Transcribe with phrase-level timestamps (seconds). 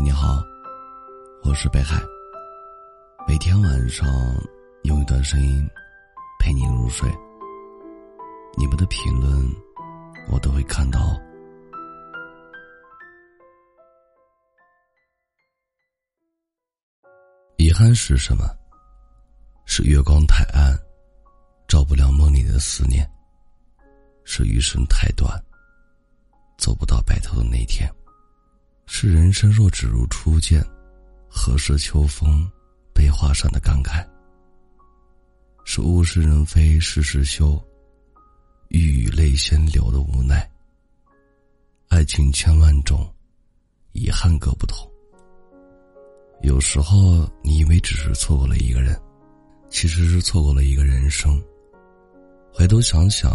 [0.00, 0.40] 你好，
[1.42, 2.00] 我是北海。
[3.26, 4.06] 每天晚上
[4.84, 5.68] 用一段声音
[6.38, 7.10] 陪你入睡。
[8.56, 9.28] 你们的评论
[10.30, 11.20] 我都会看到。
[17.56, 18.44] 遗憾是什么？
[19.66, 20.78] 是月光太暗，
[21.66, 23.04] 照不了梦里的思念；
[24.24, 25.28] 是余生太短，
[26.56, 27.92] 走不到白头的那天。
[29.00, 30.60] 是人生若只如初见，
[31.28, 32.44] 何事秋风
[32.92, 34.04] 悲画扇的感慨。
[35.64, 37.56] 是物是人非事事休，
[38.70, 40.44] 欲语泪先流的无奈。
[41.90, 43.08] 爱情千万种，
[43.92, 44.84] 遗憾各不同。
[46.42, 49.00] 有时候你以为只是错过了一个人，
[49.70, 51.40] 其实是错过了一个人生。
[52.52, 53.30] 回头想想，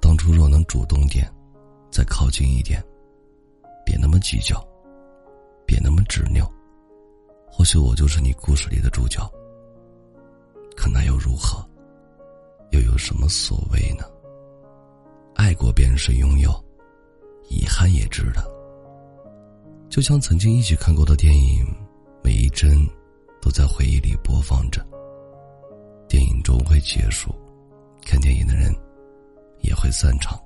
[0.00, 1.32] 当初若能主动点，
[1.88, 2.84] 再靠近一点，
[3.86, 4.60] 别那么计较。
[6.04, 6.50] 执拗，
[7.46, 9.20] 或许我就是你故事里的主角。
[10.76, 11.64] 可那又如何？
[12.70, 14.04] 又有什么所谓呢？
[15.34, 16.50] 爱过便是拥有，
[17.48, 18.42] 遗憾也值得。
[19.88, 21.64] 就像曾经一起看过的电影，
[22.22, 22.84] 每一帧
[23.40, 24.84] 都在回忆里播放着。
[26.08, 27.32] 电影终会结束，
[28.04, 28.74] 看电影的人
[29.60, 30.36] 也会散场。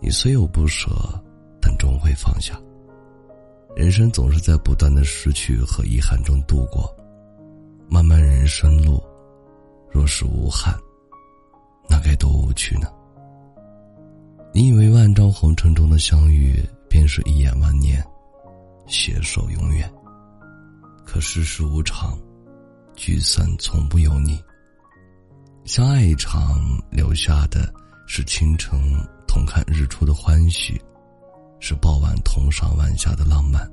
[0.00, 0.90] 你虽有不舍，
[1.60, 2.60] 但终会放下。
[3.76, 6.92] 人生总是在不断的失去和遗憾中度过，
[7.88, 9.02] 漫漫人生路，
[9.90, 10.74] 若是无憾，
[11.88, 12.88] 那该多无趣呢？
[14.52, 18.04] 你以为万丈红尘中的相遇便是一眼万年，
[18.86, 19.88] 携手永远？
[21.04, 22.18] 可世事无常，
[22.96, 24.42] 聚散从不由你。
[25.64, 26.58] 相爱一场，
[26.90, 27.72] 留下的
[28.06, 28.80] 是倾城
[29.26, 30.80] 同看日出的欢喜。
[31.60, 33.68] 是傍晚同赏晚霞的浪漫，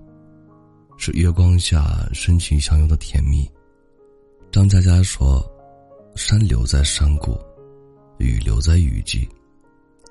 [0.98, 3.50] 是月光下深情相拥的甜蜜。
[4.52, 5.46] 张嘉佳说
[6.16, 7.38] ：“山留在山谷，
[8.18, 9.28] 雨留在雨季，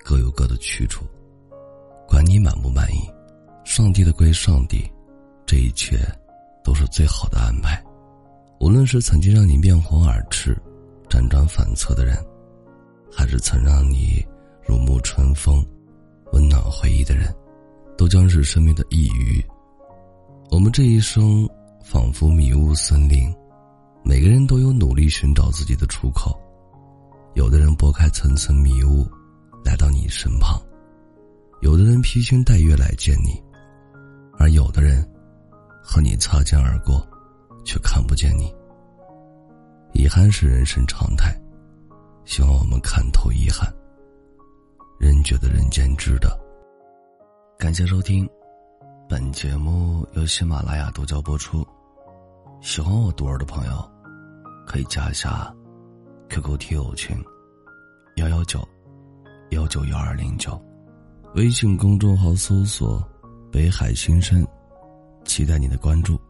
[0.05, 1.05] 各有各的去处。
[2.07, 3.11] 管你满不满意，
[3.65, 4.89] 上帝的归上帝，
[5.45, 5.99] 这一切
[6.63, 7.83] 都是最好的安排。
[8.61, 10.57] 无论是曾经让你面红耳赤、
[11.09, 12.17] 辗转反侧的人，
[13.11, 14.25] 还是曾让你
[14.67, 15.65] 如沐春风、
[16.33, 17.35] 温暖回忆的人。”
[17.97, 19.45] 都将是生命的一隅。
[20.51, 21.49] 我们这一生
[21.83, 23.35] 仿佛迷雾森林，
[24.05, 26.39] 每个人都有努力寻找自己的出口。
[27.35, 29.07] 有的人拨开层层迷雾，
[29.65, 30.61] 来到你身旁；
[31.63, 33.43] 有的人披星戴月来见你，
[34.39, 35.05] 而有的人
[35.83, 37.05] 和你擦肩而过，
[37.65, 38.55] 却看不见你。
[39.93, 41.35] 遗憾是人生常态，
[42.25, 43.73] 希望我们看透遗憾，
[45.01, 46.44] 人觉得人间值得。
[47.65, 48.29] 感谢收听，
[49.09, 51.67] 本节目由喜马拉雅独家播出。
[52.61, 53.91] 喜欢我独儿的朋友，
[54.67, 55.51] 可以加一下
[56.29, 57.17] QQ 听友群
[58.17, 58.69] 幺幺九
[59.53, 60.63] 幺九幺二零九，
[61.37, 63.03] 微信公众号搜索
[63.51, 64.47] “北海新生”，
[65.25, 66.21] 期待你的关注。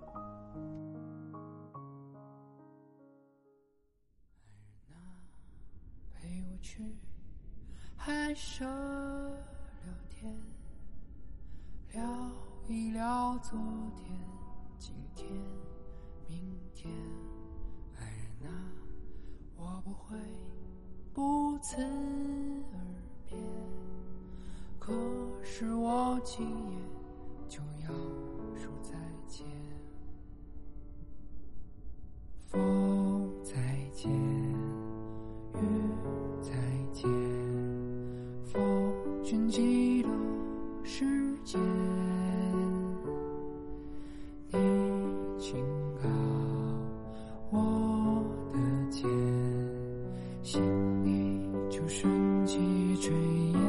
[6.13, 6.81] 陪我去
[7.97, 10.54] 海上聊天。
[11.95, 12.03] 聊
[12.67, 13.57] 一聊昨
[13.95, 14.19] 天、
[14.81, 15.31] 今天、
[16.27, 16.93] 明天，
[17.97, 18.05] 爱
[18.41, 18.55] 人啊，
[19.57, 20.19] 我不会
[21.13, 22.79] 不辞而
[23.29, 23.39] 别。
[24.81, 24.93] 可
[25.45, 26.77] 是我今夜
[27.49, 27.95] 就要
[28.59, 29.47] 说再见，
[32.49, 33.55] 风再
[33.93, 35.63] 见，雨
[36.43, 36.51] 再
[36.93, 37.09] 见，
[38.43, 38.93] 风
[41.45, 41.61] 见
[44.51, 44.59] 你
[45.39, 45.63] 轻
[46.01, 46.09] 靠
[47.51, 48.59] 我的
[48.91, 49.05] 肩
[50.43, 50.63] 心
[51.05, 51.39] 里
[51.69, 52.59] 就升起
[52.97, 53.11] 炊
[53.53, 53.64] 烟。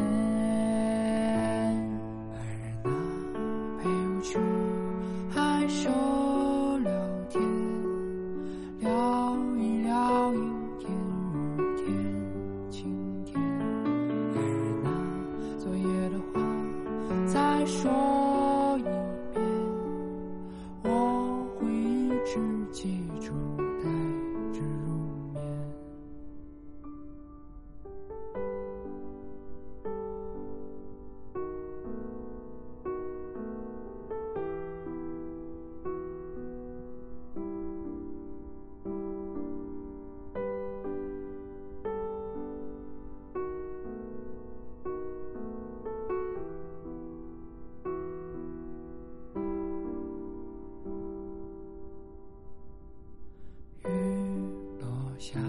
[55.25, 55.39] 下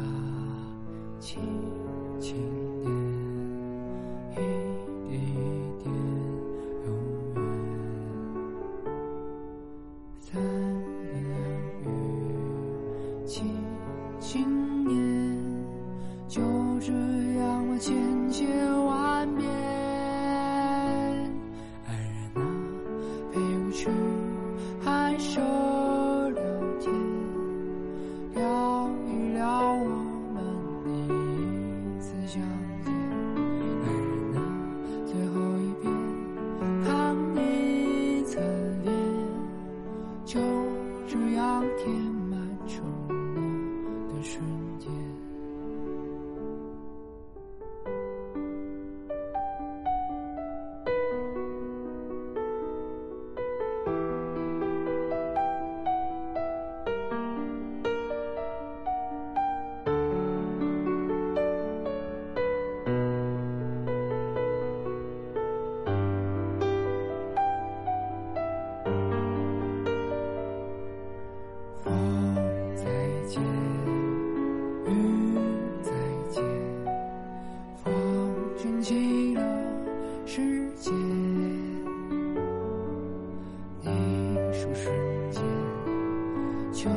[1.20, 1.38] 轻
[2.18, 2.34] 轻
[2.80, 2.90] 点，
[4.32, 5.14] 一点一
[5.84, 5.92] 点
[6.86, 6.88] 永
[7.34, 7.36] 远。
[10.18, 11.36] 三言两
[11.84, 11.86] 语
[13.26, 13.34] 轻
[14.18, 14.48] 轻
[14.88, 14.96] 年，
[16.26, 16.40] 就
[16.80, 16.90] 这
[17.38, 17.94] 样我千
[18.30, 18.48] 千
[18.86, 19.75] 万遍。
[78.66, 79.42] 忘记了
[80.26, 80.90] 世界
[83.80, 83.90] 你
[84.52, 85.40] 说瞬间
[86.72, 86.90] 就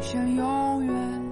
[0.00, 1.22] 像永远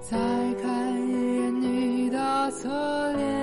[0.00, 0.16] 再
[0.62, 2.68] 看一眼你的侧
[3.14, 3.33] 脸。